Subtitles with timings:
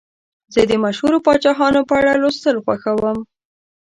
[0.53, 3.19] زه د مشهورو پاچاهانو په اړه لوستل خوښوم.